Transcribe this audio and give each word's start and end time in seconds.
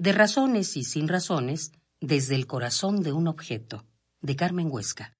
De 0.00 0.12
razones 0.12 0.78
y 0.78 0.84
sin 0.84 1.08
razones, 1.08 1.72
desde 2.00 2.34
el 2.34 2.46
corazón 2.46 3.02
de 3.02 3.12
un 3.12 3.28
objeto, 3.28 3.84
de 4.22 4.34
Carmen 4.34 4.68
Huesca. 4.70 5.14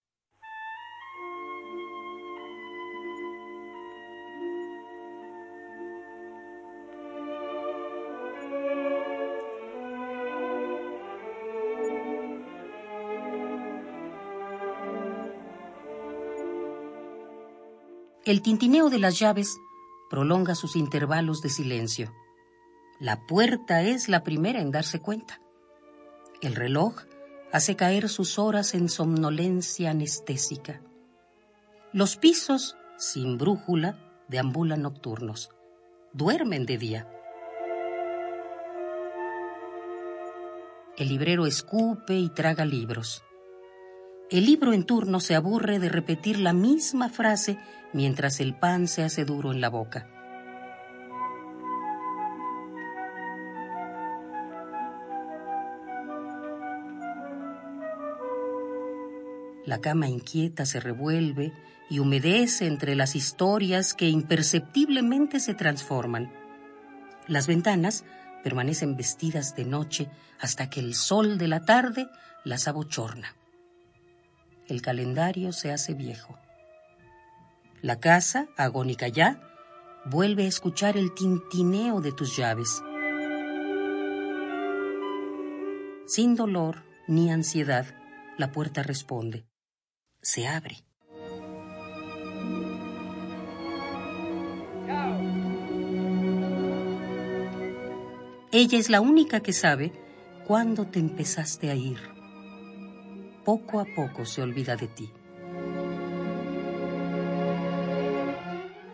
El 18.24 18.40
tintineo 18.40 18.88
de 18.88 18.98
las 18.98 19.18
llaves 19.18 19.58
prolonga 20.08 20.54
sus 20.54 20.74
intervalos 20.74 21.42
de 21.42 21.50
silencio. 21.50 22.10
La 23.00 23.26
puerta 23.26 23.80
es 23.80 24.10
la 24.10 24.22
primera 24.22 24.60
en 24.60 24.70
darse 24.70 25.00
cuenta. 25.00 25.40
El 26.42 26.54
reloj 26.54 26.96
hace 27.50 27.74
caer 27.74 28.10
sus 28.10 28.38
horas 28.38 28.74
en 28.74 28.90
somnolencia 28.90 29.90
anestésica. 29.90 30.82
Los 31.94 32.18
pisos, 32.18 32.76
sin 32.98 33.38
brújula, 33.38 33.98
deambulan 34.28 34.82
nocturnos. 34.82 35.48
Duermen 36.12 36.66
de 36.66 36.76
día. 36.76 37.08
El 40.98 41.08
librero 41.08 41.46
escupe 41.46 42.18
y 42.18 42.28
traga 42.28 42.66
libros. 42.66 43.24
El 44.30 44.44
libro 44.44 44.74
en 44.74 44.84
turno 44.84 45.20
se 45.20 45.34
aburre 45.34 45.78
de 45.78 45.88
repetir 45.88 46.38
la 46.38 46.52
misma 46.52 47.08
frase 47.08 47.58
mientras 47.94 48.40
el 48.40 48.54
pan 48.54 48.88
se 48.88 49.02
hace 49.02 49.24
duro 49.24 49.52
en 49.52 49.62
la 49.62 49.70
boca. 49.70 50.19
La 59.66 59.80
cama 59.80 60.08
inquieta 60.08 60.66
se 60.66 60.80
revuelve 60.80 61.52
y 61.88 61.98
humedece 61.98 62.66
entre 62.66 62.94
las 62.94 63.16
historias 63.16 63.94
que 63.94 64.08
imperceptiblemente 64.08 65.40
se 65.40 65.54
transforman. 65.54 66.32
Las 67.26 67.46
ventanas 67.46 68.04
permanecen 68.42 68.96
vestidas 68.96 69.54
de 69.54 69.64
noche 69.64 70.08
hasta 70.40 70.70
que 70.70 70.80
el 70.80 70.94
sol 70.94 71.38
de 71.38 71.48
la 71.48 71.64
tarde 71.64 72.08
las 72.44 72.68
abochorna 72.68 73.34
el 74.70 74.82
calendario 74.82 75.52
se 75.52 75.72
hace 75.72 75.94
viejo. 75.94 76.38
La 77.82 77.98
casa, 77.98 78.48
agónica 78.56 79.08
ya, 79.08 79.40
vuelve 80.04 80.44
a 80.44 80.48
escuchar 80.48 80.96
el 80.96 81.12
tintineo 81.14 82.00
de 82.00 82.12
tus 82.12 82.36
llaves. 82.36 82.82
Sin 86.06 86.34
dolor 86.34 86.84
ni 87.08 87.30
ansiedad, 87.30 87.86
la 88.36 88.52
puerta 88.52 88.82
responde. 88.82 89.49
Se 90.22 90.46
abre. 90.46 90.78
Ella 98.52 98.78
es 98.78 98.90
la 98.90 99.00
única 99.00 99.40
que 99.40 99.52
sabe 99.52 99.92
cuándo 100.46 100.86
te 100.86 100.98
empezaste 100.98 101.70
a 101.70 101.74
ir 101.74 102.20
poco 103.44 103.80
a 103.80 103.84
poco 103.84 104.24
se 104.24 104.42
olvida 104.42 104.76
de 104.76 104.86
ti. 104.86 105.10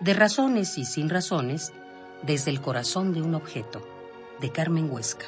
De 0.00 0.14
razones 0.14 0.78
y 0.78 0.84
sin 0.84 1.10
razones, 1.10 1.72
desde 2.22 2.52
el 2.52 2.60
corazón 2.60 3.12
de 3.12 3.20
un 3.20 3.34
objeto, 3.34 3.86
de 4.40 4.50
Carmen 4.50 4.90
Huesca. 4.90 5.26